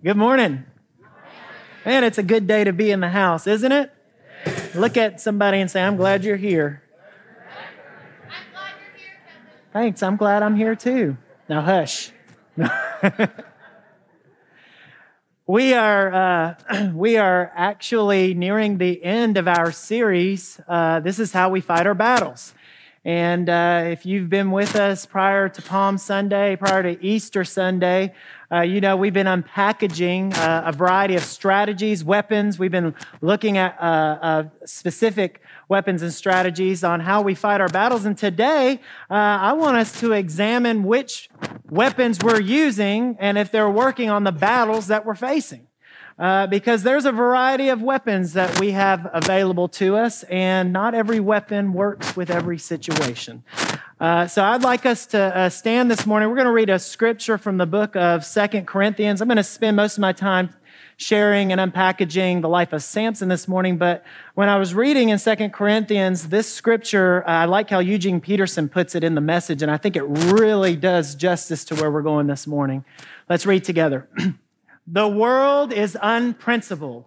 [0.00, 0.64] Good morning.
[1.84, 3.90] Man, it's a good day to be in the house, isn't it?
[4.72, 6.84] Look at somebody and say, I'm glad you're here.
[9.72, 11.16] Thanks, I'm glad I'm here too.
[11.48, 12.12] Now, hush.
[15.48, 20.60] we are uh, we are actually nearing the end of our series.
[20.68, 22.54] Uh, this is how we fight our battles.
[23.04, 28.14] And uh, if you've been with us prior to Palm Sunday, prior to Easter Sunday,
[28.50, 32.58] uh, you know, we've been unpackaging uh, a variety of strategies, weapons.
[32.58, 37.68] We've been looking at uh, uh specific weapons and strategies on how we fight our
[37.68, 38.06] battles.
[38.06, 41.28] And today, uh, I want us to examine which
[41.68, 45.67] weapons we're using and if they're working on the battles that we're facing.
[46.18, 50.92] Uh, because there's a variety of weapons that we have available to us, and not
[50.92, 53.44] every weapon works with every situation.
[54.00, 56.28] Uh, so I'd like us to uh, stand this morning.
[56.28, 59.20] We're going to read a scripture from the book of Second Corinthians.
[59.20, 60.50] I'm going to spend most of my time
[60.96, 63.78] sharing and unpackaging the life of Samson this morning.
[63.78, 68.20] But when I was reading in Second Corinthians, this scripture, uh, I like how Eugene
[68.20, 71.92] Peterson puts it in the message, and I think it really does justice to where
[71.92, 72.84] we're going this morning.
[73.28, 74.08] Let's read together.
[74.90, 77.04] The world is unprincipled.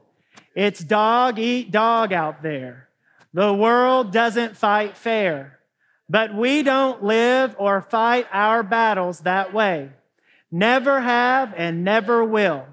[0.53, 2.89] It's dog eat dog out there.
[3.33, 5.57] The world doesn't fight fair.
[6.07, 9.89] But we don't live or fight our battles that way.
[10.51, 12.67] Never have and never will.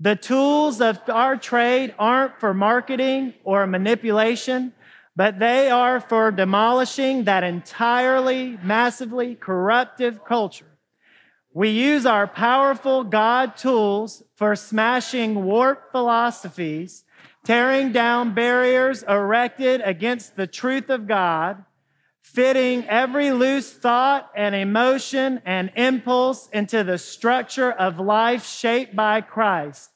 [0.00, 4.72] The tools of our trade aren't for marketing or manipulation,
[5.14, 10.73] but they are for demolishing that entirely, massively corruptive culture
[11.54, 17.04] we use our powerful God tools for smashing warped philosophies,
[17.44, 21.64] tearing down barriers erected against the truth of God,
[22.22, 29.20] fitting every loose thought and emotion and impulse into the structure of life shaped by
[29.20, 29.90] Christ.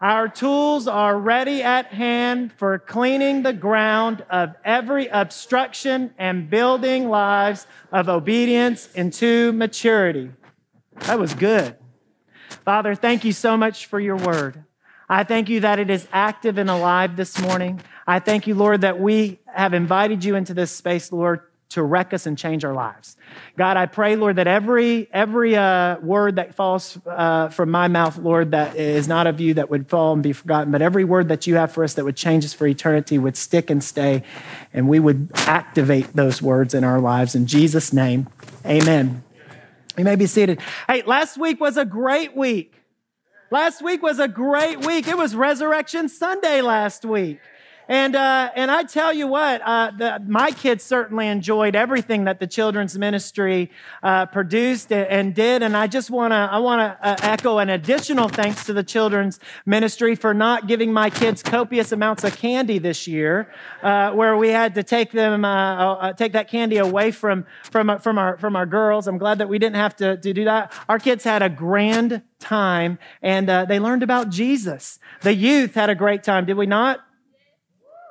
[0.00, 7.08] Our tools are ready at hand for cleaning the ground of every obstruction and building
[7.08, 10.30] lives of obedience into maturity.
[11.00, 11.76] That was good.
[12.64, 14.64] Father, thank you so much for your word.
[15.08, 17.80] I thank you that it is active and alive this morning.
[18.06, 21.40] I thank you, Lord, that we have invited you into this space, Lord,
[21.70, 23.16] to wreck us and change our lives.
[23.56, 28.18] God, I pray, Lord, that every every uh, word that falls uh, from my mouth,
[28.18, 31.28] Lord, that is not of you, that would fall and be forgotten, but every word
[31.28, 34.22] that you have for us that would change us for eternity would stick and stay,
[34.72, 37.34] and we would activate those words in our lives.
[37.34, 38.28] In Jesus' name,
[38.64, 39.22] Amen.
[39.96, 40.60] You may be seated.
[40.86, 42.74] Hey, last week was a great week.
[43.50, 45.08] Last week was a great week.
[45.08, 47.40] It was Resurrection Sunday last week.
[47.90, 52.38] And, uh, and I tell you what, uh, the, my kids certainly enjoyed everything that
[52.38, 53.68] the children's ministry
[54.04, 55.64] uh, produced and, and, did.
[55.64, 58.84] And I just want to I want to uh, echo an additional thanks to the
[58.84, 63.52] children's ministry for not giving my kids copious amounts of candy this year,
[63.82, 68.18] uh, where we had to take them uh, take that candy away from from from
[68.18, 69.08] our from our girls.
[69.08, 70.72] I'm glad that we didn't have to, to do that.
[70.88, 75.00] Our kids had a grand time and they learned about Jesus.
[75.22, 77.00] The youth had a great time, did we not?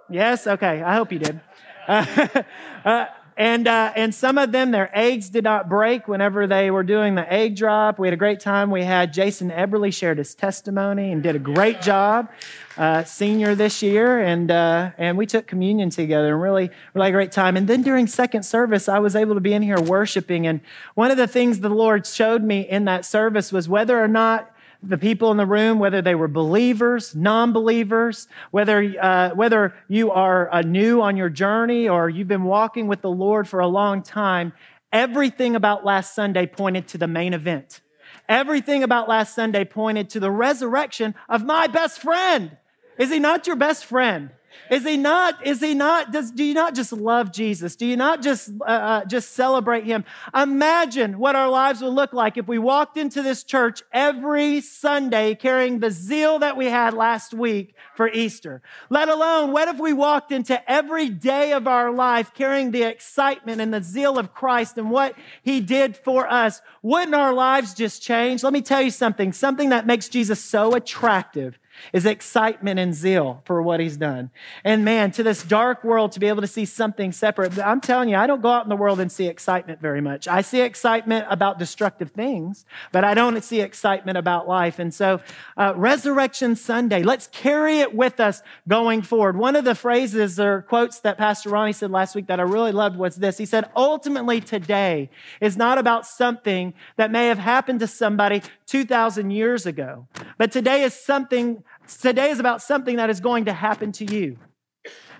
[0.09, 0.47] Yes?
[0.47, 0.81] Okay.
[0.81, 1.39] I hope you did.
[1.87, 2.27] Uh,
[2.85, 3.05] uh,
[3.39, 7.15] and, uh, and some of them, their eggs did not break whenever they were doing
[7.15, 7.97] the egg drop.
[7.97, 8.69] We had a great time.
[8.69, 12.29] We had Jason Eberly shared his testimony and did a great job,
[12.77, 14.19] uh, senior this year.
[14.19, 17.55] And, uh, and we took communion together and really, really great time.
[17.55, 20.45] And then during second service, I was able to be in here worshiping.
[20.45, 20.59] And
[20.95, 24.53] one of the things the Lord showed me in that service was whether or not
[24.81, 30.11] the people in the room, whether they were believers, non believers, whether, uh, whether you
[30.11, 33.67] are uh, new on your journey or you've been walking with the Lord for a
[33.67, 34.53] long time,
[34.93, 37.81] everything about last Sunday pointed to the main event.
[38.27, 42.57] Everything about last Sunday pointed to the resurrection of my best friend.
[42.97, 44.31] Is he not your best friend?
[44.69, 47.75] Is he not, is he not, does, do you not just love Jesus?
[47.75, 50.05] Do you not just, uh, uh, just celebrate him?
[50.35, 55.35] Imagine what our lives would look like if we walked into this church every Sunday
[55.35, 58.61] carrying the zeal that we had last week for Easter.
[58.89, 63.61] Let alone, what if we walked into every day of our life carrying the excitement
[63.61, 66.61] and the zeal of Christ and what he did for us?
[66.83, 68.43] Wouldn't our lives just change?
[68.43, 71.57] Let me tell you something, something that makes Jesus so attractive
[71.93, 74.31] is excitement and zeal for what he's done.
[74.63, 78.09] And man, to this dark world, to be able to see something separate, I'm telling
[78.09, 80.27] you, I don't go out in the world and see excitement very much.
[80.27, 84.79] I see excitement about destructive things, but I don't see excitement about life.
[84.79, 85.21] And so,
[85.57, 89.37] uh, Resurrection Sunday, let's carry it with us going forward.
[89.37, 92.71] One of the phrases or quotes that Pastor Ronnie said last week that I really
[92.71, 93.37] loved was this.
[93.37, 95.09] He said, ultimately today
[95.41, 100.83] is not about something that may have happened to somebody 2,000 years ago, but today
[100.83, 101.63] is something,
[101.99, 104.37] today is about something that is going to happen to you.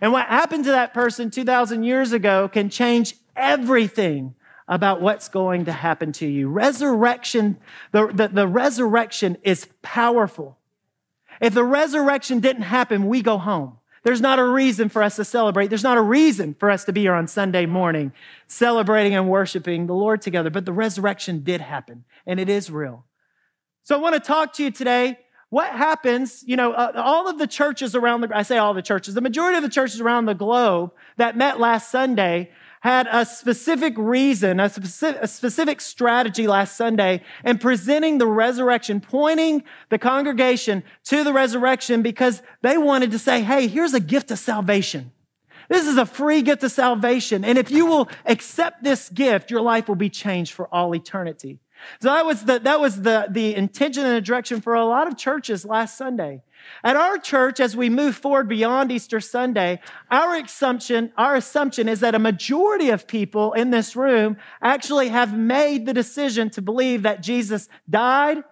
[0.02, 4.36] And what happened to that person 2,000 years ago can change everything
[4.68, 6.48] about what's going to happen to you.
[6.48, 7.58] Resurrection,
[7.92, 10.58] the, the, the, resurrection is powerful.
[11.42, 13.78] If the resurrection didn't happen, we go home.
[14.04, 15.68] There's not a reason for us to celebrate.
[15.68, 18.14] There's not a reason for us to be here on Sunday morning
[18.48, 20.50] celebrating and worshiping the Lord together.
[20.50, 23.06] But the resurrection did happen, and it is real.
[23.84, 25.18] So I want to talk to you today
[25.50, 28.82] what happens, you know, uh, all of the churches around the, I say all the
[28.82, 32.52] churches, the majority of the churches around the globe that met last Sunday
[32.82, 39.02] had a specific reason, a specific, a specific strategy last Sunday in presenting the resurrection,
[39.02, 44.32] pointing the congregation to the resurrection because they wanted to say, hey, here's a gift
[44.32, 45.12] of salvation.
[45.68, 47.44] This is a free gift of salvation.
[47.44, 51.60] And if you will accept this gift, your life will be changed for all eternity.
[52.02, 55.08] So that was the, that was the, the intention and the direction for a lot
[55.08, 56.42] of churches last Sunday.
[56.84, 59.80] At our church, as we move forward beyond Easter Sunday,
[60.12, 65.38] our assumption, our assumption is that a majority of people in this room actually have
[65.38, 68.44] made the decision to believe that Jesus died,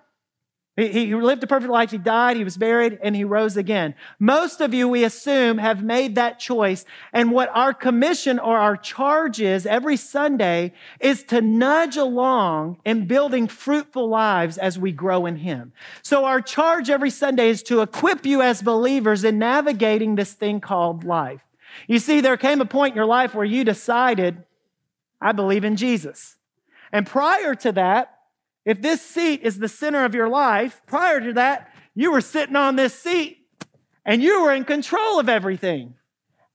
[0.78, 1.90] he, lived a perfect life.
[1.90, 3.96] He died, he was buried, and he rose again.
[4.20, 6.86] Most of you, we assume, have made that choice.
[7.12, 13.08] And what our commission or our charge is every Sunday is to nudge along in
[13.08, 15.74] building fruitful lives as we grow in him.
[16.04, 20.62] So our charge every Sunday is to equip you as believers in navigating this thing
[20.62, 21.42] called life.
[21.88, 24.44] You see, there came a point in your life where you decided,
[25.20, 26.36] I believe in Jesus.
[26.92, 28.17] And prior to that,
[28.68, 32.58] if this seat is the center of your life, prior to that, you were sitting
[32.58, 33.38] on this seat
[34.04, 35.94] and you were in control of everything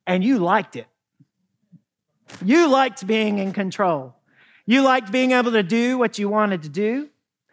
[0.07, 0.87] and you liked it.
[2.45, 4.15] You liked being in control.
[4.67, 7.09] You liked being able to do what you wanted to do.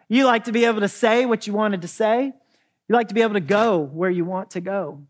[0.09, 2.33] You liked to be able to say what you wanted to say.
[2.89, 5.03] You like to be able to go where you want to go.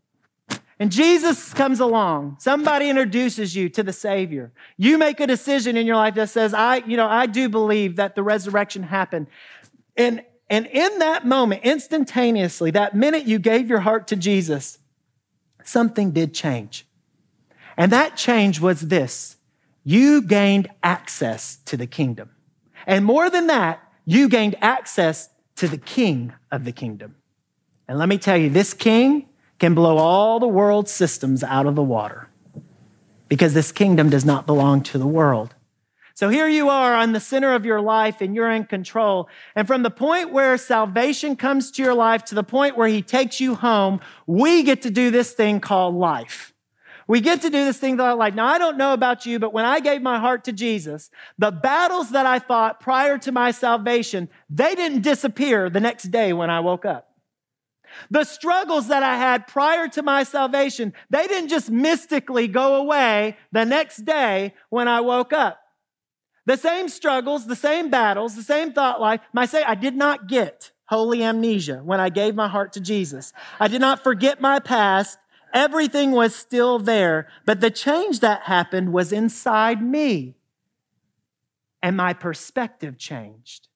[0.80, 2.36] And Jesus comes along.
[2.40, 4.50] Somebody introduces you to the Savior.
[4.78, 7.96] You make a decision in your life that says, I, you know, I do believe
[7.96, 9.26] that the resurrection happened.
[9.94, 14.78] And, and in that moment, instantaneously, that minute you gave your heart to Jesus,
[15.62, 16.86] something did change.
[17.76, 19.36] And that change was this.
[19.84, 22.30] You gained access to the kingdom.
[22.86, 27.16] And more than that, you gained access to the king of the kingdom.
[27.86, 29.26] And let me tell you, this king
[29.60, 32.28] can blow all the world's systems out of the water
[33.28, 35.54] because this kingdom does not belong to the world.
[36.14, 39.28] So here you are on the center of your life and you're in control.
[39.54, 43.00] And from the point where salvation comes to your life to the point where he
[43.00, 46.52] takes you home, we get to do this thing called life.
[47.06, 48.34] We get to do this thing called life.
[48.34, 51.50] Now, I don't know about you, but when I gave my heart to Jesus, the
[51.50, 56.50] battles that I fought prior to my salvation, they didn't disappear the next day when
[56.50, 57.09] I woke up.
[58.10, 63.36] The struggles that I had prior to my salvation, they didn't just mystically go away
[63.52, 65.60] the next day when I woke up.
[66.46, 70.26] The same struggles, the same battles, the same thought life, my say I did not
[70.26, 73.32] get holy amnesia when I gave my heart to Jesus.
[73.60, 75.18] I did not forget my past.
[75.52, 80.34] Everything was still there, but the change that happened was inside me.
[81.82, 83.68] And my perspective changed.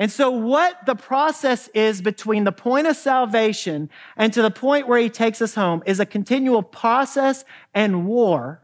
[0.00, 4.88] And so, what the process is between the point of salvation and to the point
[4.88, 8.62] where he takes us home is a continual process and war,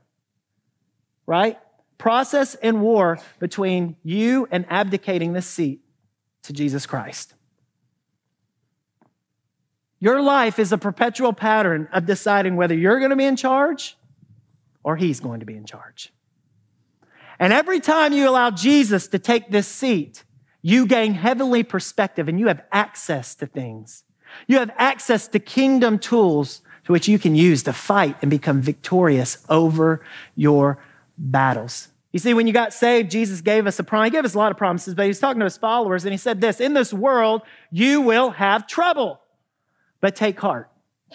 [1.27, 1.59] right?
[1.99, 5.83] Process and war between you and abdicating this seat
[6.45, 7.35] to Jesus Christ.
[10.01, 13.99] Your life is a perpetual pattern of deciding whether you're going to be in charge
[14.83, 16.15] or he's going to be in charge.
[17.39, 20.25] And every time you allow Jesus to take this seat,
[20.67, 24.03] you gain heavenly perspective and you have access to things.
[24.49, 28.61] You have access to kingdom tools to which you can use to fight and become
[28.63, 30.05] victorious over
[30.35, 30.83] your
[31.17, 31.87] battles.
[32.11, 34.07] You see, when you got saved, Jesus gave us a promise.
[34.07, 36.13] He gave us a lot of promises, but he was talking to his followers and
[36.13, 39.21] he said this In this world, you will have trouble,
[40.01, 40.69] but take heart.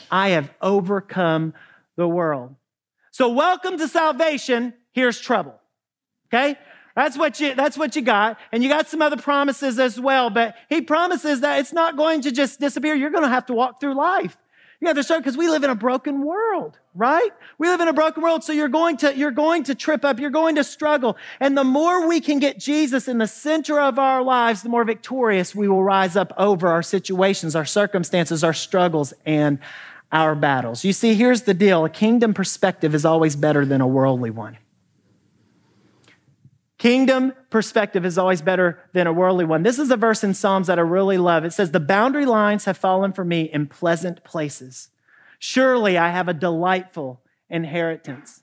[0.09, 1.53] I have overcome
[1.97, 2.55] the world.
[3.11, 4.73] So, welcome to salvation.
[4.93, 5.59] Here's trouble.
[6.29, 6.57] Okay?
[6.95, 8.37] That's what you, that's what you got.
[8.51, 10.29] And you got some other promises as well.
[10.29, 12.95] But he promises that it's not going to just disappear.
[12.95, 14.37] You're going to have to walk through life.
[14.81, 17.29] You have to start because we live in a broken world, right?
[17.59, 18.43] We live in a broken world.
[18.43, 20.19] So you're going to, you're going to trip up.
[20.19, 21.17] You're going to struggle.
[21.39, 24.83] And the more we can get Jesus in the center of our lives, the more
[24.83, 29.59] victorious we will rise up over our situations, our circumstances, our struggles, and
[30.11, 30.83] our battles.
[30.83, 31.85] You see, here's the deal.
[31.85, 34.57] A kingdom perspective is always better than a worldly one.
[36.81, 39.61] Kingdom perspective is always better than a worldly one.
[39.61, 41.45] This is a verse in Psalms that I really love.
[41.45, 44.89] It says, The boundary lines have fallen for me in pleasant places.
[45.37, 47.21] Surely I have a delightful
[47.51, 48.41] inheritance.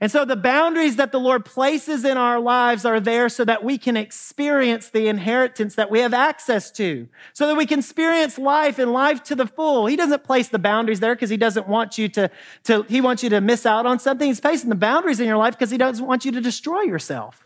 [0.00, 3.62] And so the boundaries that the Lord places in our lives are there so that
[3.62, 8.38] we can experience the inheritance that we have access to, so that we can experience
[8.38, 9.86] life and life to the full.
[9.86, 12.28] He doesn't place the boundaries there because he doesn't want you to,
[12.64, 14.26] to, he wants you to miss out on something.
[14.26, 17.44] He's placing the boundaries in your life because he doesn't want you to destroy yourself.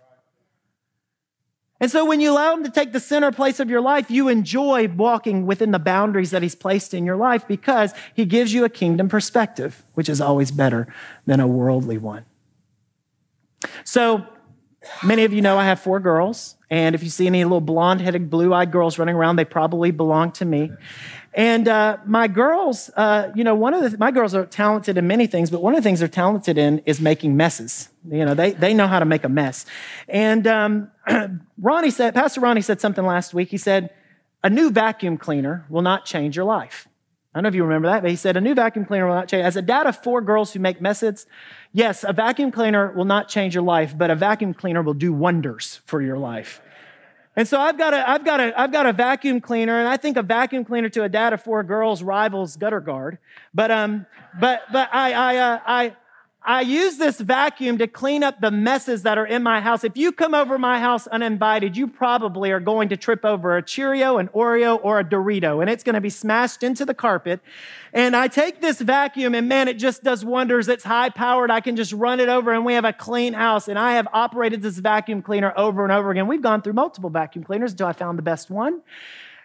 [1.83, 4.29] And so when you allow him to take the center place of your life, you
[4.29, 8.65] enjoy walking within the boundaries that he's placed in your life because he gives you
[8.65, 10.87] a kingdom perspective, which is always better
[11.27, 12.25] than a worldly one.
[13.83, 14.25] So
[15.03, 16.55] many of you know I have four girls.
[16.71, 19.91] And if you see any little blonde headed, blue eyed girls running around, they probably
[19.91, 20.71] belong to me.
[21.35, 25.07] And uh, my girls, uh, you know, one of the, my girls are talented in
[25.07, 27.89] many things, but one of the things they're talented in is making messes.
[28.09, 29.65] You know, they, they know how to make a mess.
[30.09, 30.91] And um,
[31.59, 33.49] Ronnie said, Pastor Ronnie said something last week.
[33.49, 33.91] He said,
[34.45, 36.87] a new vacuum cleaner will not change your life.
[37.33, 39.15] I don't know if you remember that, but he said, a new vacuum cleaner will
[39.15, 39.45] not change.
[39.45, 41.27] As a dad of four girls who make messes,
[41.73, 45.15] yes, a vacuum cleaner will not change your life, but a vacuum cleaner will do
[45.15, 46.61] wonders for your life.
[47.35, 49.97] And so I've got a, I've got a, I've got a vacuum cleaner, and I
[49.97, 53.19] think a vacuum cleaner to a dad of four girls rivals gutter guard.
[53.55, 54.07] But um,
[54.39, 55.97] but but I I uh, I
[56.45, 59.85] I use this vacuum to clean up the messes that are in my house.
[59.85, 63.63] If you come over my house uninvited, you probably are going to trip over a
[63.63, 67.41] Cheerio, an Oreo, or a Dorito, and it's going to be smashed into the carpet.
[67.93, 70.69] And I take this vacuum, and man, it just does wonders.
[70.69, 71.51] It's high powered.
[71.53, 73.69] I can just run it over, and we have a clean house.
[73.69, 76.27] And I have operated this vacuum cleaner over and over again.
[76.27, 78.81] We've gone through multiple vacuum cleaners until I found the best one.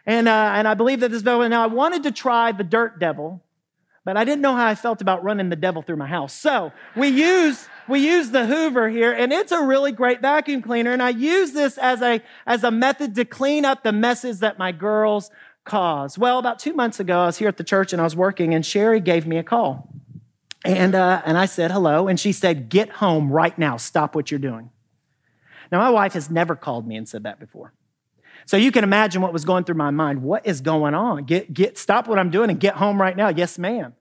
[0.08, 2.98] And, uh, and I believe that this, is now I wanted to try the Dirt
[2.98, 3.44] Devil
[4.08, 6.32] but I didn't know how I felt about running the devil through my house.
[6.32, 10.94] So we use we use the Hoover here, and it's a really great vacuum cleaner.
[10.94, 14.58] And I use this as a as a method to clean up the messes that
[14.58, 15.30] my girls
[15.66, 16.18] cause.
[16.18, 18.54] Well, about two months ago, I was here at the church and I was working,
[18.54, 19.90] and Sherry gave me a call,
[20.64, 23.76] and uh, and I said hello, and she said, "Get home right now.
[23.76, 24.70] Stop what you're doing."
[25.70, 27.74] Now, my wife has never called me and said that before.
[28.46, 30.24] So you can imagine what was going through my mind.
[30.24, 31.26] What is going on?
[31.26, 33.28] Get, get, stop what I'm doing and get home right now.
[33.28, 33.94] Yes, ma'am.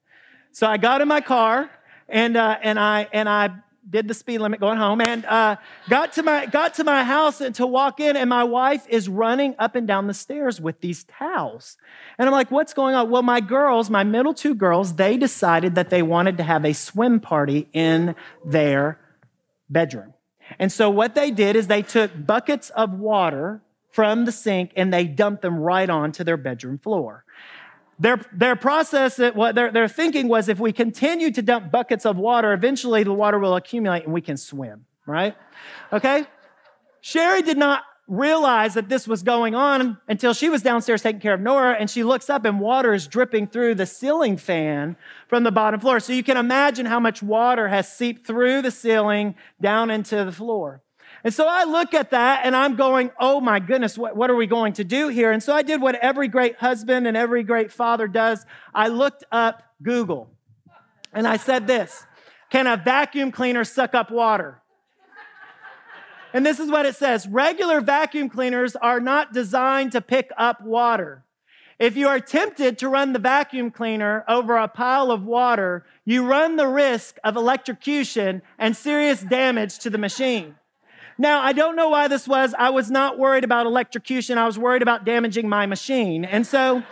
[0.56, 1.70] So I got in my car
[2.08, 3.50] and, uh, and I, and I
[3.90, 5.56] did the speed limit going home and uh,
[5.90, 9.06] got to my got to my house and to walk in and my wife is
[9.06, 11.76] running up and down the stairs with these towels.
[12.18, 13.10] And i'm like what's going on?
[13.10, 16.72] Well my girls my middle two girls they decided that they wanted to have a
[16.72, 18.98] swim party in their
[19.68, 20.14] bedroom.
[20.58, 23.60] And so what they did is they took buckets of water
[23.90, 27.25] from the sink and they dumped them right onto their bedroom floor.
[27.98, 32.16] Their, their process, what their, their thinking was if we continue to dump buckets of
[32.16, 35.34] water, eventually the water will accumulate and we can swim, right?
[35.92, 36.26] Okay?
[37.00, 41.34] Sherry did not realize that this was going on until she was downstairs taking care
[41.34, 45.42] of Nora and she looks up and water is dripping through the ceiling fan from
[45.42, 45.98] the bottom floor.
[45.98, 50.32] So you can imagine how much water has seeped through the ceiling down into the
[50.32, 50.82] floor.
[51.26, 54.36] And so I look at that and I'm going, oh my goodness, what, what are
[54.36, 55.32] we going to do here?
[55.32, 58.46] And so I did what every great husband and every great father does.
[58.72, 60.30] I looked up Google
[61.12, 62.06] and I said this
[62.48, 64.62] Can a vacuum cleaner suck up water?
[66.32, 70.60] And this is what it says regular vacuum cleaners are not designed to pick up
[70.60, 71.24] water.
[71.80, 76.24] If you are tempted to run the vacuum cleaner over a pile of water, you
[76.24, 80.54] run the risk of electrocution and serious damage to the machine.
[81.18, 82.54] Now, I don't know why this was.
[82.58, 84.36] I was not worried about electrocution.
[84.36, 86.26] I was worried about damaging my machine.
[86.26, 86.82] And so,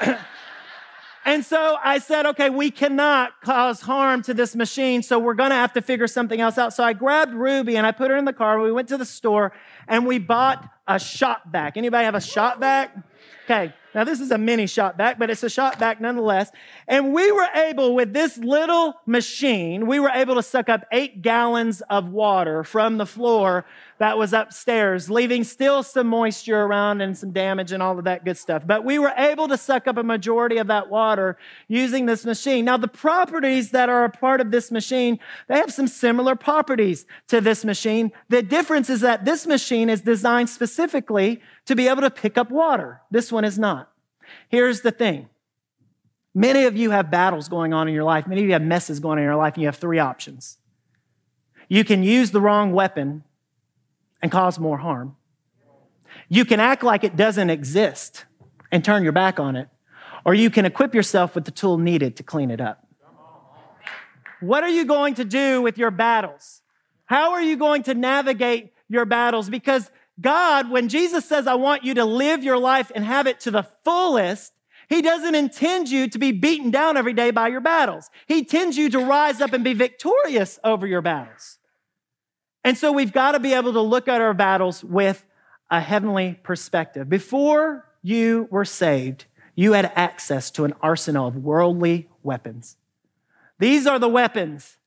[1.26, 5.02] and so I said, okay, we cannot cause harm to this machine.
[5.02, 6.72] So we're going to have to figure something else out.
[6.72, 8.60] So I grabbed Ruby and I put her in the car.
[8.60, 9.52] We went to the store
[9.86, 11.76] and we bought a shop vac.
[11.76, 12.96] Anybody have a shop vac?
[13.44, 13.74] Okay.
[13.96, 16.50] Now, this is a mini shop vac, but it's a shop vac nonetheless.
[16.86, 21.22] And we were able, with this little machine, we were able to suck up eight
[21.22, 23.64] gallons of water from the floor
[23.98, 28.24] that was upstairs, leaving still some moisture around and some damage and all of that
[28.24, 28.62] good stuff.
[28.66, 31.38] But we were able to suck up a majority of that water
[31.68, 32.64] using this machine.
[32.64, 37.06] Now, the properties that are a part of this machine, they have some similar properties
[37.28, 38.12] to this machine.
[38.28, 42.50] The difference is that this machine is designed specifically to be able to pick up
[42.50, 43.00] water.
[43.10, 43.90] This one is not.
[44.48, 45.28] Here's the thing.
[46.34, 48.26] Many of you have battles going on in your life.
[48.26, 50.58] Many of you have messes going on in your life, and you have three options.
[51.68, 53.24] You can use the wrong weapon
[54.26, 55.14] and cause more harm.
[56.28, 58.24] You can act like it doesn't exist
[58.72, 59.68] and turn your back on it,
[60.24, 62.84] or you can equip yourself with the tool needed to clean it up.
[64.40, 66.62] What are you going to do with your battles?
[67.04, 69.48] How are you going to navigate your battles?
[69.48, 73.38] Because God, when Jesus says, I want you to live your life and have it
[73.40, 74.52] to the fullest,
[74.88, 78.10] he doesn't intend you to be beaten down every day by your battles.
[78.26, 81.55] He intends you to rise up and be victorious over your battles.
[82.66, 85.24] And so we've got to be able to look at our battles with
[85.70, 87.08] a heavenly perspective.
[87.08, 92.76] Before you were saved, you had access to an arsenal of worldly weapons.
[93.60, 94.78] These are the weapons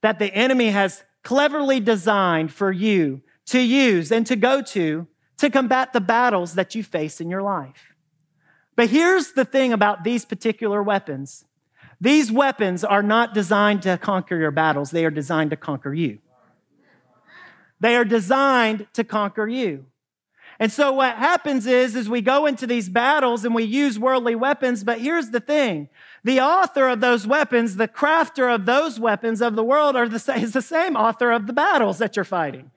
[0.00, 5.50] that the enemy has cleverly designed for you to use and to go to to
[5.50, 7.96] combat the battles that you face in your life.
[8.76, 11.44] But here's the thing about these particular weapons
[12.00, 16.20] these weapons are not designed to conquer your battles, they are designed to conquer you.
[17.84, 19.84] They are designed to conquer you.
[20.58, 24.34] And so what happens is, is we go into these battles and we use worldly
[24.34, 25.90] weapons, but here's the thing.
[26.22, 30.34] The author of those weapons, the crafter of those weapons of the world are the,
[30.34, 32.70] is the same author of the battles that you're fighting.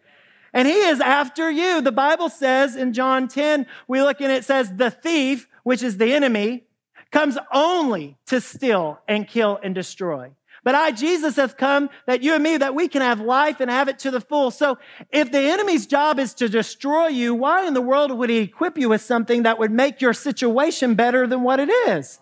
[0.51, 1.79] And he is after you.
[1.79, 5.95] The Bible says in John 10, we look and it says, the thief, which is
[5.95, 6.65] the enemy,
[7.11, 10.31] comes only to steal and kill and destroy.
[10.67, 13.71] But I, Jesus, have come that you and me, that we can have life and
[13.71, 14.51] have it to the full.
[14.51, 14.77] So
[15.11, 18.77] if the enemy's job is to destroy you, why in the world would he equip
[18.77, 22.19] you with something that would make your situation better than what it is?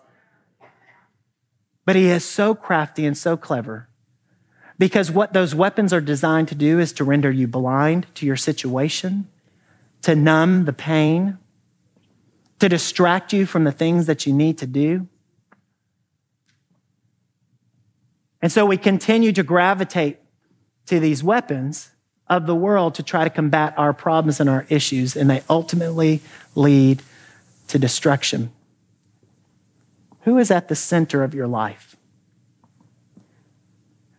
[1.84, 3.88] But he is so crafty and so clever
[4.78, 8.36] because what those weapons are designed to do is to render you blind to your
[8.36, 9.28] situation,
[10.02, 11.38] to numb the pain,
[12.60, 15.08] to distract you from the things that you need to do.
[18.42, 20.18] And so we continue to gravitate
[20.86, 21.90] to these weapons
[22.28, 26.20] of the world to try to combat our problems and our issues, and they ultimately
[26.54, 27.02] lead
[27.68, 28.50] to destruction.
[30.22, 31.96] Who is at the center of your life?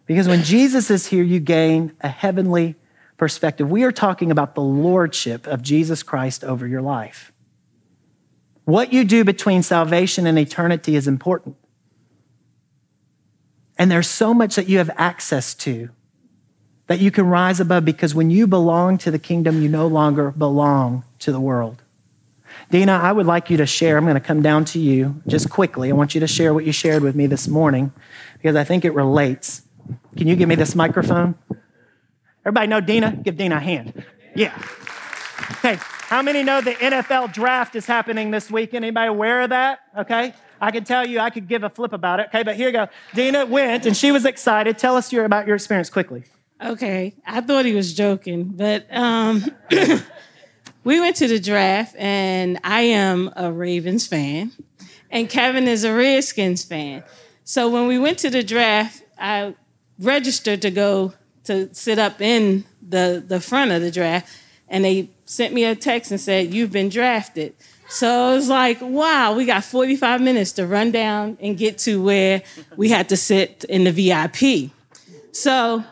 [0.05, 2.75] Because when Jesus is here, you gain a heavenly
[3.17, 3.69] perspective.
[3.69, 7.33] We are talking about the lordship of Jesus Christ over your life.
[8.63, 11.57] What you do between salvation and eternity is important.
[13.77, 15.89] And there's so much that you have access to
[16.87, 20.31] that you can rise above because when you belong to the kingdom, you no longer
[20.31, 21.83] belong to the world.
[22.71, 23.97] Dina, I would like you to share.
[23.97, 25.89] I'm going to come down to you just quickly.
[25.89, 27.91] I want you to share what you shared with me this morning
[28.33, 29.61] because I think it relates.
[30.17, 31.35] Can you give me this microphone?
[32.45, 33.11] Everybody know Dina?
[33.11, 34.03] Give Dina a hand.
[34.35, 34.57] Yeah.
[35.51, 35.77] Okay.
[36.07, 38.85] How many know the NFL draft is happening this weekend?
[38.85, 39.79] Anybody aware of that?
[39.97, 40.33] Okay.
[40.59, 42.27] I could tell you, I could give a flip about it.
[42.27, 42.87] Okay, but here you go.
[43.13, 44.77] Dina went and she was excited.
[44.77, 46.23] Tell us your, about your experience quickly.
[46.63, 49.45] Okay, I thought he was joking, but um,
[50.83, 54.51] we went to the draft, and I am a Ravens fan,
[55.11, 57.03] and Kevin is a Redskins fan.
[57.43, 59.55] So when we went to the draft, I
[59.99, 64.27] registered to go to sit up in the the front of the draft,
[64.67, 67.53] and they sent me a text and said, "You've been drafted."
[67.89, 72.01] So it was like, wow, we got 45 minutes to run down and get to
[72.01, 72.43] where
[72.75, 74.71] we had to sit in the VIP.
[75.31, 75.83] So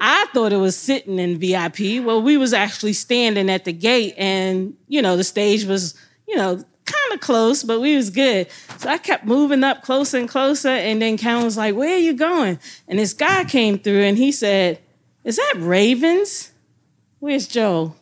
[0.00, 2.04] I thought it was sitting in VIP.
[2.04, 5.94] Well, we was actually standing at the gate and, you know, the stage was,
[6.26, 8.48] you know, kind of close, but we was good.
[8.78, 10.68] So I kept moving up closer and closer.
[10.68, 12.58] And then Ken was like, where are you going?
[12.86, 14.80] And this guy came through and he said,
[15.24, 16.52] is that Ravens?
[17.18, 17.94] Where's Joe?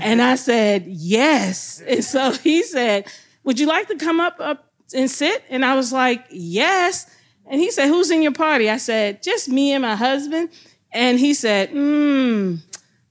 [0.00, 1.82] And I said, yes.
[1.86, 3.06] And so he said,
[3.42, 5.42] would you like to come up, up and sit?
[5.50, 7.10] And I was like, yes.
[7.46, 8.70] And he said, who's in your party?
[8.70, 10.50] I said, just me and my husband.
[10.92, 12.56] And he said, hmm,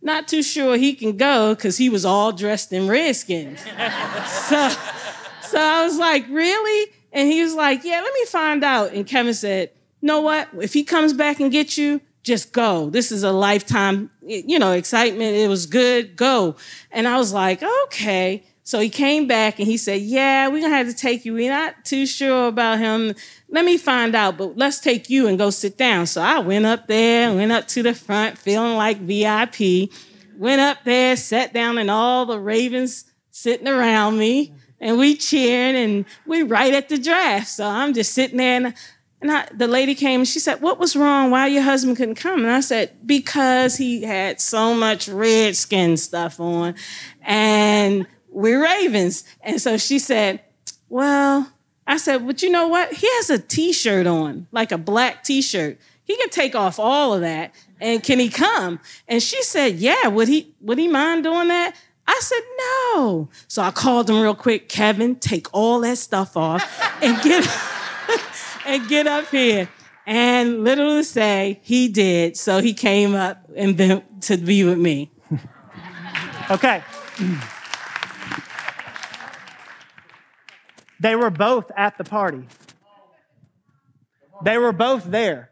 [0.02, 3.60] not too sure he can go because he was all dressed in redskins.
[4.26, 4.70] so,
[5.42, 6.92] so I was like, really?
[7.12, 8.94] And he was like, yeah, let me find out.
[8.94, 10.50] And Kevin said, know what?
[10.60, 12.90] If he comes back and gets you, just go.
[12.90, 15.36] This is a lifetime, you know, excitement.
[15.36, 16.16] It was good.
[16.16, 16.56] Go.
[16.92, 18.44] And I was like, okay.
[18.64, 21.34] So he came back and he said, yeah, we're going to have to take you.
[21.34, 23.14] We're not too sure about him.
[23.50, 26.08] Let me find out, but let's take you and go sit down.
[26.08, 29.92] So I went up there, went up to the front, feeling like VIP.
[30.38, 35.76] went up there, sat down, and all the ravens sitting around me, and we cheering,
[35.76, 37.48] and we right at the draft.
[37.48, 38.74] So I'm just sitting there, and,
[39.24, 41.32] and I, the lady came and she said, "What was wrong?
[41.32, 45.98] Why your husband couldn't come?" And I said, "Because he had so much red skin
[45.98, 46.76] stuff on,
[47.22, 50.42] and we're ravens." And so she said,
[50.90, 51.50] "Well."
[51.86, 52.94] I said, but you know what?
[52.94, 55.78] He has a t-shirt on, like a black t-shirt.
[56.06, 57.54] He can take off all of that.
[57.82, 58.80] And can he come?
[59.06, 61.76] And she said, Yeah, would he would he mind doing that?
[62.08, 63.30] I said, no.
[63.48, 66.64] So I called him real quick, Kevin, take all that stuff off
[67.02, 67.44] and get
[68.65, 69.69] and get up here.
[70.06, 72.36] And literally say he did.
[72.36, 75.12] So he came up and been to be with me.
[76.52, 76.84] okay.
[80.99, 82.47] They were both at the party.
[84.43, 85.52] They were both there.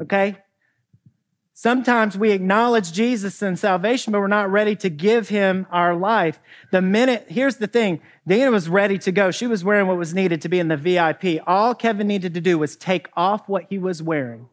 [0.00, 0.36] Okay?
[1.64, 6.38] Sometimes we acknowledge Jesus and salvation, but we're not ready to give him our life.
[6.72, 9.30] The minute, here's the thing Dana was ready to go.
[9.30, 11.42] She was wearing what was needed to be in the VIP.
[11.46, 14.50] All Kevin needed to do was take off what he was wearing,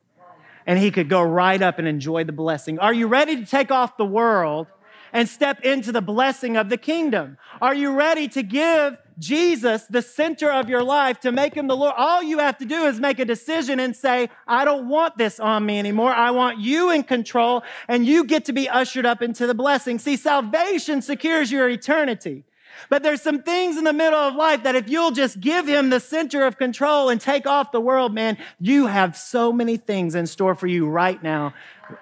[0.65, 2.79] and he could go right up and enjoy the blessing.
[2.79, 4.67] Are you ready to take off the world
[5.13, 7.37] and step into the blessing of the kingdom?
[7.61, 11.75] Are you ready to give Jesus the center of your life to make him the
[11.75, 11.93] Lord?
[11.97, 15.39] All you have to do is make a decision and say, I don't want this
[15.39, 16.13] on me anymore.
[16.13, 19.99] I want you in control and you get to be ushered up into the blessing.
[19.99, 22.43] See, salvation secures your eternity.
[22.89, 25.89] But there's some things in the middle of life that if you'll just give him
[25.89, 30.15] the center of control and take off the world, man, you have so many things
[30.15, 31.53] in store for you right now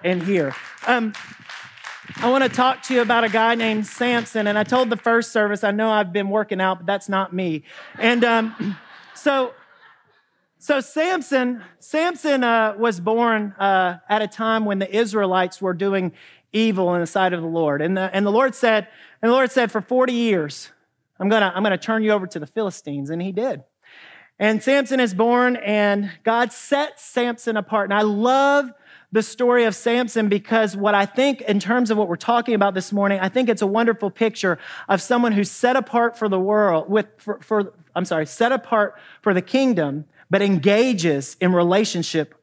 [0.02, 0.54] and here.
[0.86, 1.12] Um,
[2.16, 4.46] I want to talk to you about a guy named Samson.
[4.46, 7.32] And I told the first service, I know I've been working out, but that's not
[7.32, 7.62] me.
[7.98, 8.76] And um,
[9.14, 9.54] so,
[10.58, 16.12] so Samson, Samson uh, was born uh, at a time when the Israelites were doing
[16.52, 17.80] evil in the sight of the Lord.
[17.80, 18.88] And the, and the Lord said,
[19.22, 20.70] and the Lord said, for 40 years,
[21.18, 23.10] I'm gonna, I'm gonna turn you over to the Philistines.
[23.10, 23.62] And he did.
[24.38, 27.90] And Samson is born, and God set Samson apart.
[27.90, 28.70] And I love
[29.12, 32.74] the story of Samson because what I think, in terms of what we're talking about
[32.74, 36.38] this morning, I think it's a wonderful picture of someone who's set apart for the
[36.38, 42.39] world, with, for, for I'm sorry, set apart for the kingdom, but engages in relationship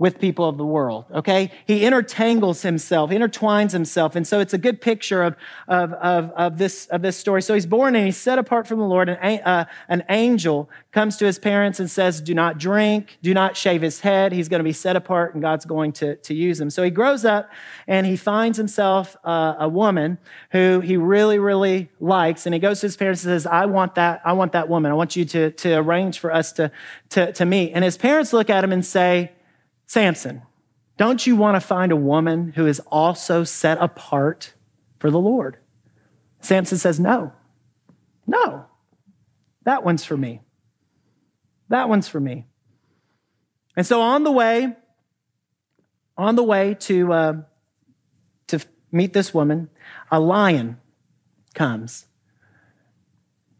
[0.00, 1.50] with people of the world, okay?
[1.66, 4.16] He intertangles himself, intertwines himself.
[4.16, 5.36] And so it's a good picture of,
[5.68, 7.42] of, of, of, this, of this story.
[7.42, 9.10] So he's born and he's set apart from the Lord.
[9.10, 13.58] And uh, an angel comes to his parents and says, Do not drink, do not
[13.58, 14.32] shave his head.
[14.32, 16.70] He's going to be set apart and God's going to, to use him.
[16.70, 17.50] So he grows up
[17.86, 20.16] and he finds himself uh, a woman
[20.52, 22.46] who he really, really likes.
[22.46, 24.90] And he goes to his parents and says, I want that, I want that woman.
[24.90, 26.72] I want you to, to arrange for us to,
[27.10, 27.72] to, to meet.
[27.72, 29.32] And his parents look at him and say,
[29.90, 30.42] Samson,
[30.98, 34.54] don't you want to find a woman who is also set apart
[35.00, 35.56] for the Lord?
[36.40, 37.32] Samson says, No,
[38.24, 38.66] no,
[39.64, 40.42] that one's for me.
[41.70, 42.46] That one's for me.
[43.76, 44.76] And so on the way,
[46.16, 47.32] on the way to, uh,
[48.46, 48.60] to
[48.92, 49.70] meet this woman,
[50.08, 50.78] a lion
[51.52, 52.06] comes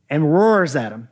[0.08, 1.08] and roars at him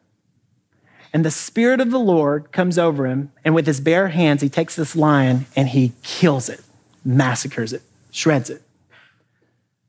[1.12, 4.48] and the Spirit of the Lord comes over him, and with his bare hands, he
[4.48, 6.60] takes this lion and he kills it,
[7.04, 8.62] massacres it, shreds it.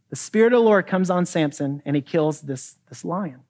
[0.09, 3.41] The Spirit of the Lord comes on Samson and he kills this, this lion.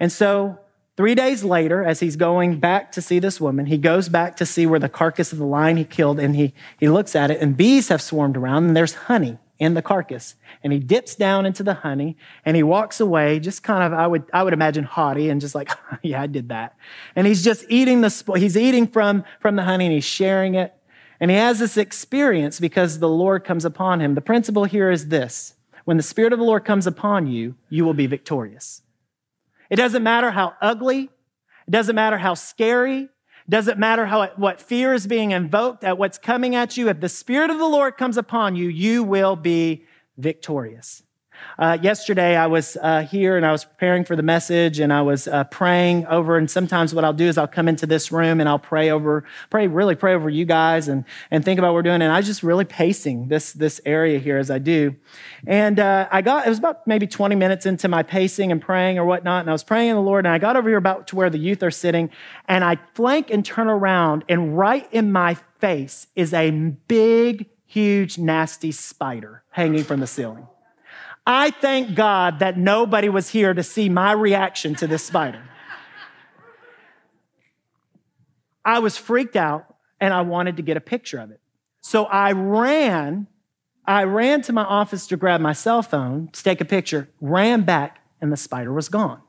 [0.00, 0.58] And so,
[0.96, 4.46] three days later, as he's going back to see this woman, he goes back to
[4.46, 7.40] see where the carcass of the lion he killed, and he, he looks at it,
[7.40, 10.34] and bees have swarmed around, and there's honey in the carcass.
[10.62, 14.06] And he dips down into the honey and he walks away, just kind of, I
[14.06, 15.70] would, I would imagine haughty and just like,
[16.02, 16.76] yeah, I did that.
[17.14, 20.74] And he's just eating the, he's eating from, from the honey and he's sharing it.
[21.18, 24.14] And he has this experience because the Lord comes upon him.
[24.14, 27.84] The principle here is this when the Spirit of the Lord comes upon you, you
[27.84, 28.82] will be victorious.
[29.70, 31.04] It doesn't matter how ugly,
[31.66, 33.08] it doesn't matter how scary,
[33.48, 36.88] doesn't matter how what fear is being invoked at what's coming at you.
[36.88, 39.84] If the Spirit of the Lord comes upon you, you will be
[40.18, 41.02] victorious.
[41.58, 45.02] Uh, yesterday, I was uh, here and I was preparing for the message and I
[45.02, 46.36] was uh, praying over.
[46.36, 49.24] And sometimes what I'll do is I'll come into this room and I'll pray over,
[49.48, 52.02] pray, really pray over you guys and, and think about what we're doing.
[52.02, 54.94] And I was just really pacing this, this area here as I do.
[55.46, 58.98] And uh, I got, it was about maybe 20 minutes into my pacing and praying
[58.98, 59.40] or whatnot.
[59.40, 61.30] And I was praying in the Lord and I got over here about to where
[61.30, 62.10] the youth are sitting
[62.48, 68.18] and I flank and turn around and right in my face is a big, huge,
[68.18, 70.46] nasty spider hanging from the ceiling.
[71.26, 75.42] I thank God that nobody was here to see my reaction to this spider.
[78.64, 81.40] I was freaked out and I wanted to get a picture of it.
[81.80, 83.26] So I ran,
[83.86, 87.62] I ran to my office to grab my cell phone to take a picture, ran
[87.62, 89.20] back, and the spider was gone.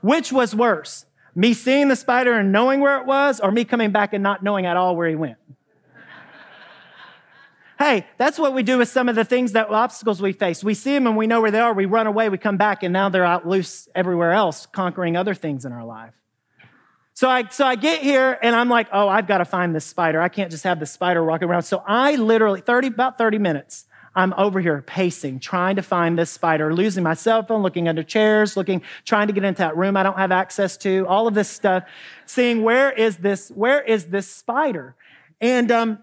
[0.00, 3.90] Which was worse, me seeing the spider and knowing where it was, or me coming
[3.90, 5.38] back and not knowing at all where he went?
[7.82, 10.62] Hey, that's what we do with some of the things that obstacles we face.
[10.62, 11.72] We see them and we know where they are.
[11.72, 15.34] We run away, we come back, and now they're out loose everywhere else, conquering other
[15.34, 16.14] things in our life.
[17.14, 19.84] So I, so I get here and I'm like, oh, I've got to find this
[19.84, 20.20] spider.
[20.20, 21.62] I can't just have the spider walking around.
[21.62, 26.30] So I literally, 30, about 30 minutes, I'm over here pacing, trying to find this
[26.30, 29.96] spider, losing my cell phone, looking under chairs, looking, trying to get into that room
[29.96, 31.84] I don't have access to, all of this stuff,
[32.26, 34.96] seeing where is this, where is this spider?
[35.40, 35.98] And um,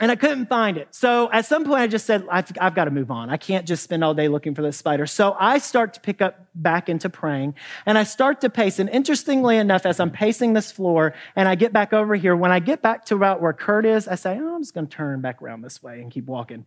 [0.00, 0.94] and I couldn't find it.
[0.94, 3.30] So at some point, I just said, I've, I've, got to move on.
[3.30, 5.06] I can't just spend all day looking for this spider.
[5.06, 8.78] So I start to pick up back into praying and I start to pace.
[8.78, 12.52] And interestingly enough, as I'm pacing this floor and I get back over here, when
[12.52, 14.96] I get back to about where Kurt is, I say, oh, I'm just going to
[14.96, 16.64] turn back around this way and keep walking.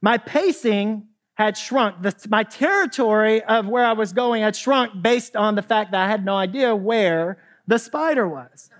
[0.00, 2.02] My pacing had shrunk.
[2.02, 6.04] The, my territory of where I was going had shrunk based on the fact that
[6.04, 8.70] I had no idea where the spider was.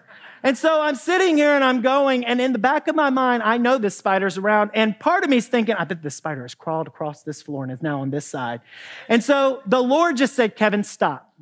[0.44, 3.42] And so I'm sitting here and I'm going, and in the back of my mind,
[3.42, 4.72] I know this spider's around.
[4.74, 7.62] And part of me is thinking, I bet this spider has crawled across this floor
[7.62, 8.60] and is now on this side.
[9.08, 11.32] And so the Lord just said, Kevin, stop.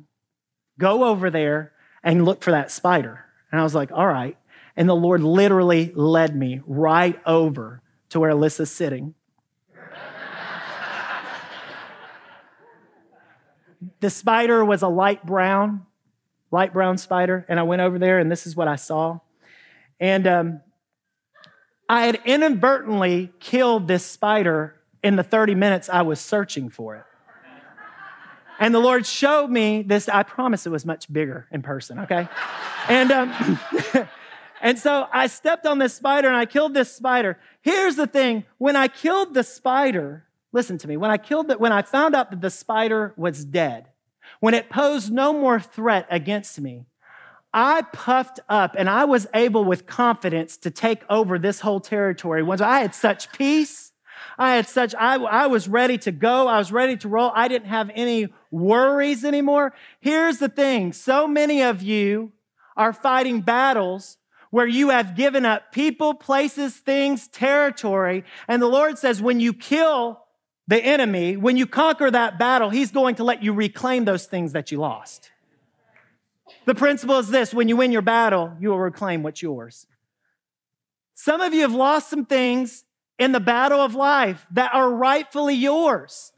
[0.79, 3.25] Go over there and look for that spider.
[3.51, 4.37] And I was like, all right.
[4.77, 9.15] And the Lord literally led me right over to where Alyssa's sitting.
[13.99, 15.87] the spider was a light brown
[16.53, 19.19] light brown spider, and I went over there, and this is what I saw.
[19.99, 20.61] And um,
[21.89, 27.03] I had inadvertently killed this spider in the 30 minutes I was searching for it.
[28.59, 30.07] And the Lord showed me this.
[30.07, 32.29] I promise it was much bigger in person, okay?
[32.87, 33.59] And, um,
[34.61, 37.39] and so I stepped on this spider and I killed this spider.
[37.61, 41.59] Here's the thing when I killed the spider, listen to me, when I killed it,
[41.59, 43.89] when I found out that the spider was dead,
[44.39, 46.85] when it posed no more threat against me,
[47.53, 52.41] I puffed up and I was able with confidence to take over this whole territory.
[52.41, 53.91] Once I had such peace,
[54.37, 56.47] I had such, I, I was ready to go.
[56.47, 57.31] I was ready to roll.
[57.35, 59.73] I didn't have any worries anymore.
[59.99, 60.93] Here's the thing.
[60.93, 62.31] So many of you
[62.75, 64.17] are fighting battles
[64.49, 68.23] where you have given up people, places, things, territory.
[68.47, 70.22] And the Lord says, when you kill
[70.67, 74.53] the enemy, when you conquer that battle, he's going to let you reclaim those things
[74.53, 75.31] that you lost.
[76.65, 79.87] The principle is this when you win your battle, you will reclaim what's yours.
[81.15, 82.85] Some of you have lost some things
[83.19, 86.31] in the battle of life that are rightfully yours.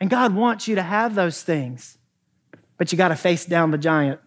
[0.00, 1.98] And God wants you to have those things,
[2.78, 4.20] but you got to face down the giant.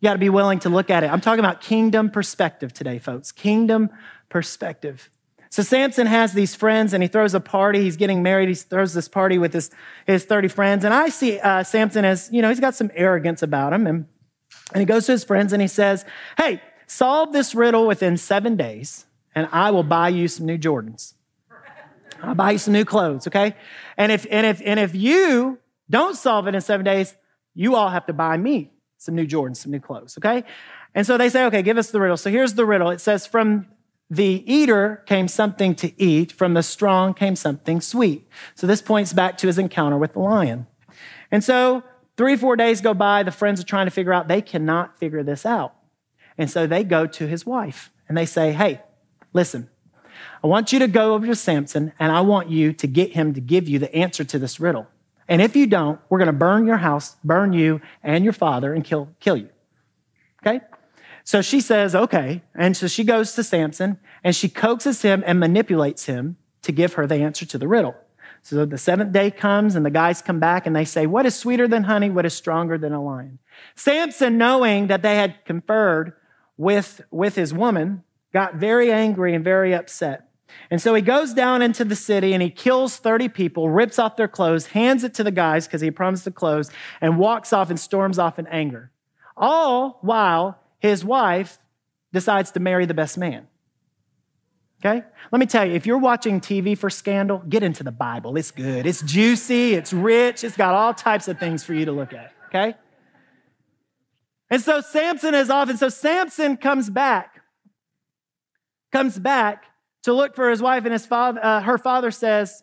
[0.00, 1.10] You got to be willing to look at it.
[1.10, 3.32] I'm talking about kingdom perspective today, folks.
[3.32, 3.90] Kingdom
[4.28, 5.10] perspective.
[5.50, 7.82] So Samson has these friends and he throws a party.
[7.82, 8.48] He's getting married.
[8.48, 9.70] He throws this party with his,
[10.06, 10.84] his 30 friends.
[10.84, 13.86] And I see uh, Samson as, you know, he's got some arrogance about him.
[13.86, 14.06] And,
[14.72, 16.04] and he goes to his friends and he says,
[16.36, 21.14] Hey, solve this riddle within seven days and I will buy you some new Jordans.
[22.22, 23.54] I'll buy you some new clothes, okay?
[23.96, 25.58] And if, and if, and if you
[25.88, 27.14] don't solve it in seven days,
[27.54, 30.44] you all have to buy me some new Jordans, some new clothes, okay?
[30.94, 32.16] And so they say, okay, give us the riddle.
[32.16, 32.90] So here's the riddle.
[32.90, 33.66] It says, from
[34.10, 38.26] the eater came something to eat, from the strong came something sweet.
[38.54, 40.66] So this points back to his encounter with the lion.
[41.30, 41.82] And so
[42.16, 45.22] three, four days go by, the friends are trying to figure out, they cannot figure
[45.22, 45.74] this out.
[46.38, 48.80] And so they go to his wife and they say, Hey,
[49.32, 49.68] listen,
[50.42, 53.34] I want you to go over to Samson and I want you to get him
[53.34, 54.86] to give you the answer to this riddle.
[55.28, 58.72] And if you don't, we're going to burn your house, burn you and your father,
[58.72, 59.50] and kill, kill you.
[60.42, 60.64] Okay?
[61.28, 62.40] So she says, okay.
[62.54, 66.94] And so she goes to Samson and she coaxes him and manipulates him to give
[66.94, 67.94] her the answer to the riddle.
[68.40, 71.36] So the seventh day comes and the guys come back and they say, What is
[71.36, 72.08] sweeter than honey?
[72.08, 73.40] What is stronger than a lion?
[73.74, 76.14] Samson, knowing that they had conferred
[76.56, 80.30] with, with his woman, got very angry and very upset.
[80.70, 84.16] And so he goes down into the city and he kills 30 people, rips off
[84.16, 86.70] their clothes, hands it to the guys because he promised the clothes,
[87.02, 88.92] and walks off and storms off in anger.
[89.36, 91.58] All while his wife
[92.12, 93.46] decides to marry the best man.
[94.80, 95.04] Okay?
[95.32, 98.36] Let me tell you, if you're watching TV for scandal, get into the Bible.
[98.36, 98.86] It's good.
[98.86, 102.32] It's juicy, it's rich, it's got all types of things for you to look at.
[102.46, 102.74] Okay?
[104.50, 107.42] And so Samson is off, and so Samson comes back,
[108.92, 109.64] comes back
[110.04, 112.62] to look for his wife, and his father, uh, her father says,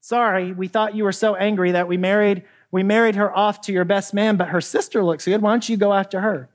[0.00, 2.42] Sorry, we thought you were so angry that we married,
[2.72, 5.40] we married her off to your best man, but her sister looks good.
[5.40, 6.48] Why don't you go after her?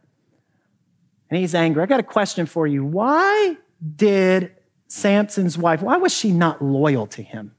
[1.30, 1.84] And he's angry.
[1.84, 2.84] I got a question for you.
[2.84, 3.58] Why
[3.96, 4.54] did
[4.88, 7.54] Samson's wife, why was she not loyal to him?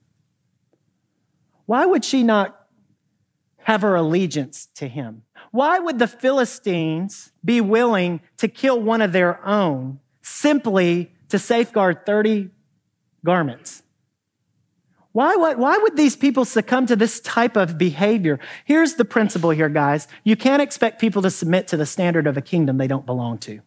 [1.67, 2.67] Why would she not
[3.59, 5.23] have her allegiance to him?
[5.51, 12.07] Why would the Philistines be willing to kill one of their own simply to safeguard
[12.07, 12.51] 30
[13.25, 13.83] garments?
[15.19, 18.39] Why, why, why would these people succumb to this type of behavior?
[18.65, 20.07] Here's the principle here, guys.
[20.23, 23.39] You can't expect people to submit to the standard of a kingdom they don't belong
[23.39, 23.61] to.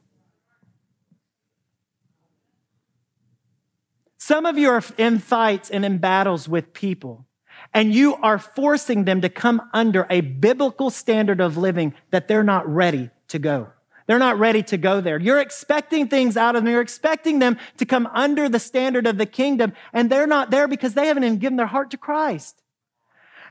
[4.17, 7.25] Some of you are in fights and in battles with people,
[7.73, 12.43] and you are forcing them to come under a biblical standard of living that they're
[12.43, 13.73] not ready to go.
[14.11, 15.17] They're not ready to go there.
[15.17, 16.73] You're expecting things out of them.
[16.73, 20.67] You're expecting them to come under the standard of the kingdom, and they're not there
[20.67, 22.61] because they haven't even given their heart to Christ.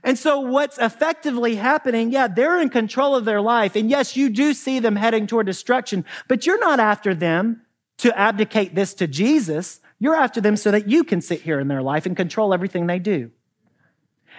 [0.04, 3.74] And so, what's effectively happening, yeah, they're in control of their life.
[3.74, 7.62] And yes, you do see them heading toward destruction, but you're not after them
[7.96, 9.80] to abdicate this to Jesus.
[9.98, 12.86] You're after them so that you can sit here in their life and control everything
[12.86, 13.30] they do.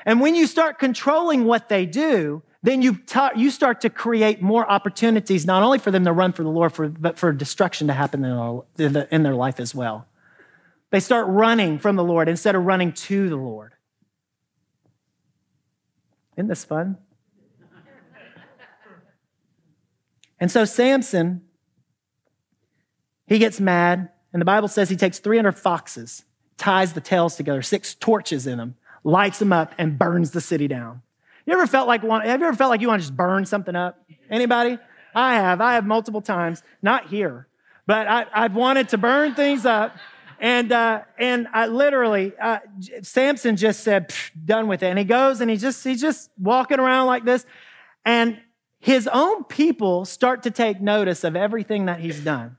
[0.06, 3.00] And when you start controlling what they do, then you,
[3.36, 6.74] you start to create more opportunities, not only for them to run for the Lord,
[6.74, 10.08] for, but for destruction to happen in their, in their life as well.
[10.92, 13.74] They start running from the Lord instead of running to the Lord.
[16.38, 16.98] Isn't this fun?
[20.40, 21.44] And so Samson,
[23.28, 26.26] he gets mad and the Bible says he takes 300 foxes,
[26.58, 30.68] ties the tails together, six torches in them, lights them up, and burns the city
[30.68, 31.04] down.
[31.52, 33.46] You ever felt like one, have you ever felt like you want to just burn
[33.46, 34.02] something up?
[34.30, 34.80] Anybody?
[35.14, 35.60] I have.
[35.60, 36.64] I have multiple times.
[36.82, 37.50] Not here,
[37.86, 39.98] but I, have wanted to burn things up.
[40.40, 42.60] And uh, and I literally, uh,
[43.02, 44.14] Samson just said,
[44.46, 47.46] "Done with it." And he goes and he just he's just walking around like this,
[48.06, 48.40] and
[48.80, 52.56] his own people start to take notice of everything that he's done.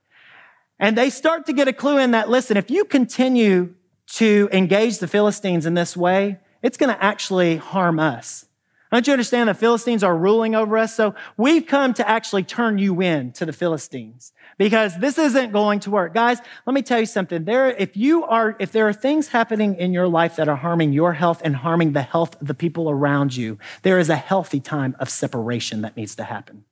[0.79, 3.75] And they start to get a clue in that listen, if you continue
[4.17, 8.45] to engage the Philistines in this way, it's going to actually harm us.
[8.93, 10.95] Don't you understand the Philistines are ruling over us?
[10.95, 15.81] So we've come to actually turn you in to the Philistines because this isn't going
[15.81, 16.13] to work.
[16.13, 17.47] Guys, let me tell you something.
[17.47, 20.93] There, if you are, if there are things happening in your life that are harming
[20.93, 24.61] your health and harming the health of the people around you, there is a healthy
[24.61, 26.67] time of separation that needs to happen.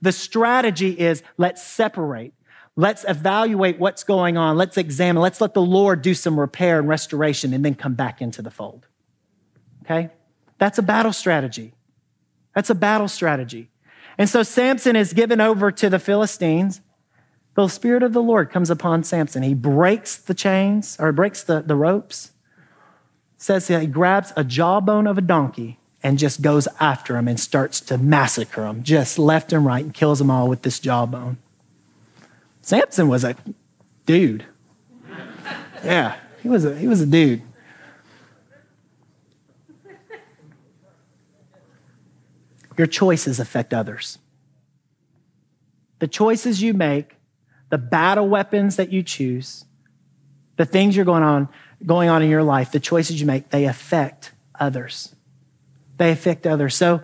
[0.00, 2.32] The strategy is let's separate.
[2.76, 4.56] Let's evaluate what's going on.
[4.56, 5.20] Let's examine.
[5.20, 8.52] Let's let the Lord do some repair and restoration and then come back into the
[8.52, 8.86] fold.
[9.82, 10.10] Okay?
[10.58, 11.74] That's a battle strategy.
[12.54, 13.70] That's a battle strategy.
[14.18, 16.80] And so Samson is given over to the Philistines.
[17.54, 19.42] The Spirit of the Lord comes upon Samson.
[19.42, 22.32] He breaks the chains or breaks the, the ropes.
[23.36, 27.80] Says he grabs a jawbone of a donkey and just goes after him and starts
[27.80, 31.36] to massacre him, just left and right, and kills them all with this jawbone.
[32.62, 33.36] Samson was a
[34.06, 34.46] dude.
[35.84, 37.42] Yeah, he was a, he was a dude.
[42.76, 44.18] Your choices affect others.
[45.98, 47.16] The choices you make,
[47.70, 49.64] the battle weapons that you choose,
[50.56, 51.48] the things you're going on,
[51.84, 55.14] going on in your life, the choices you make, they affect others.
[55.96, 56.74] They affect others.
[56.74, 57.02] So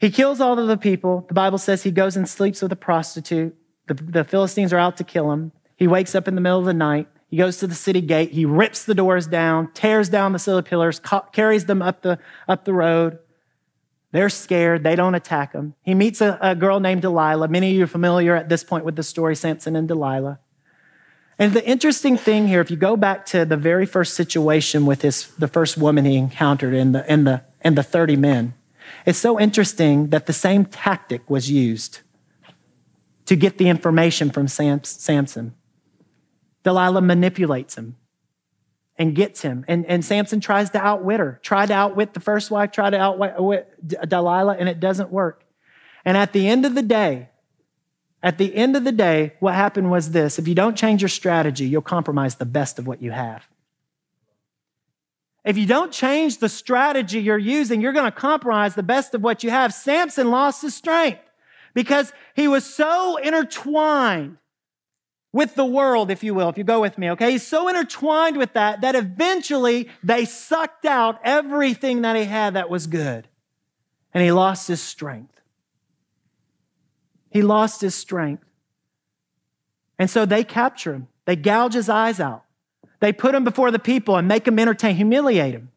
[0.00, 1.24] he kills all of the people.
[1.28, 3.54] The Bible says he goes and sleeps with a prostitute.
[3.86, 5.52] The, the Philistines are out to kill him.
[5.76, 7.08] He wakes up in the middle of the night.
[7.28, 8.30] He goes to the city gate.
[8.32, 12.18] He rips the doors down, tears down the city pillars, ca- carries them up the,
[12.48, 13.18] up the road.
[14.14, 14.84] They're scared.
[14.84, 15.74] They don't attack him.
[15.82, 17.48] He meets a, a girl named Delilah.
[17.48, 20.38] Many of you are familiar at this point with the story, Samson and Delilah.
[21.36, 25.02] And the interesting thing here, if you go back to the very first situation with
[25.02, 28.54] his, the first woman he encountered in the, in the, in the 30 men,
[29.04, 31.98] it's so interesting that the same tactic was used
[33.26, 35.56] to get the information from Sam, Samson.
[36.62, 37.96] Delilah manipulates him
[38.96, 39.64] and gets him.
[39.66, 42.98] And, and Samson tries to outwit her, tried to outwit the first wife, tried to
[42.98, 45.44] outwit Delilah, and it doesn't work.
[46.04, 47.28] And at the end of the day,
[48.22, 51.08] at the end of the day, what happened was this if you don't change your
[51.08, 53.46] strategy, you'll compromise the best of what you have.
[55.44, 59.22] If you don't change the strategy you're using, you're going to compromise the best of
[59.22, 59.74] what you have.
[59.74, 61.20] Samson lost his strength
[61.74, 64.38] because he was so intertwined
[65.34, 67.32] with the world, if you will, if you go with me, okay?
[67.32, 72.70] He's so intertwined with that that eventually they sucked out everything that he had that
[72.70, 73.26] was good.
[74.14, 75.40] And he lost his strength.
[77.30, 78.44] He lost his strength.
[79.98, 81.08] And so they capture him.
[81.24, 82.44] They gouge his eyes out.
[83.00, 85.72] They put him before the people and make him entertain, humiliate him.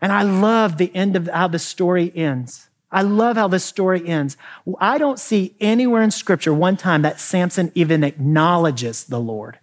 [0.00, 2.67] And I love the end of how the story ends.
[2.90, 4.36] I love how this story ends.
[4.80, 9.58] I don't see anywhere in scripture one time that Samson even acknowledges the Lord.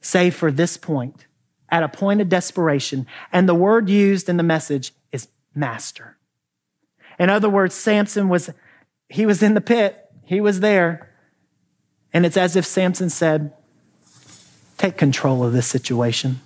[0.00, 1.24] save for this point,
[1.70, 3.06] at a point of desperation.
[3.32, 6.18] And the word used in the message is master.
[7.18, 8.50] In other words, Samson was,
[9.08, 11.10] he was in the pit, he was there.
[12.12, 13.54] And it's as if Samson said,
[14.76, 16.40] Take control of this situation.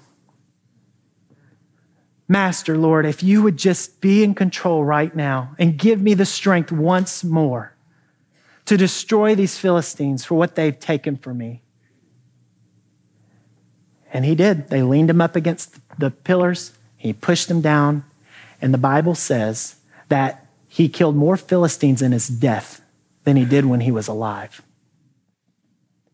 [2.29, 6.27] Master, Lord, if you would just be in control right now and give me the
[6.27, 7.73] strength once more
[8.67, 11.63] to destroy these Philistines for what they've taken from me.
[14.13, 14.69] And he did.
[14.69, 18.05] They leaned him up against the pillars, he pushed him down,
[18.61, 19.77] and the Bible says
[20.09, 22.83] that he killed more Philistines in his death
[23.25, 24.61] than he did when he was alive.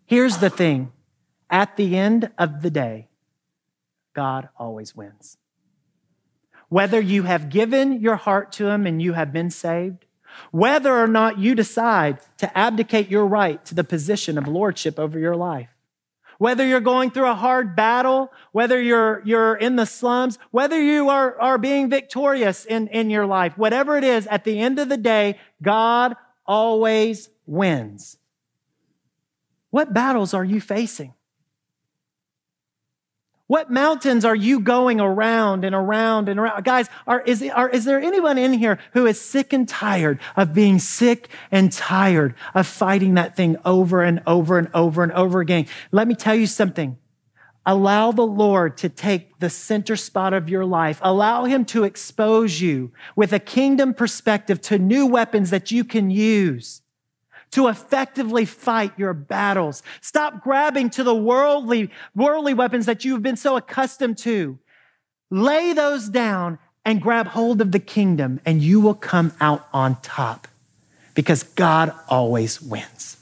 [0.07, 0.93] Here's the thing
[1.51, 3.09] at the end of the day,
[4.15, 5.39] God always wins.
[6.69, 10.05] Whether you have given your heart to Him and you have been saved,
[10.51, 15.19] whether or not you decide to abdicate your right to the position of lordship over
[15.19, 15.69] your life,
[16.39, 21.09] whether you're going through a hard battle, whether you're, you're in the slums, whether you
[21.09, 24.89] are, are being victorious in, in your life, whatever it is, at the end of
[24.89, 28.19] the day, God always wins.
[29.71, 31.14] What battles are you facing?
[33.47, 36.64] What mountains are you going around and around and around?
[36.64, 40.55] Guys, are, is, are, is there anyone in here who is sick and tired of
[40.55, 45.40] being sick and tired of fighting that thing over and over and over and over
[45.40, 45.66] again?
[45.92, 46.97] Let me tell you something.
[47.66, 50.99] Allow the Lord to take the center spot of your life.
[51.03, 56.11] Allow Him to expose you with a kingdom perspective to new weapons that you can
[56.11, 56.80] use
[57.55, 59.83] to effectively fight your battles.
[60.01, 64.59] Stop grabbing to the worldly, worldly weapons that you've been so accustomed to.
[65.31, 70.01] Lay those down and grab hold of the kingdom, and you will come out on
[70.03, 70.49] top
[71.15, 73.17] because God always wins.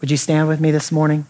[0.00, 1.26] Would you stand with me this morning?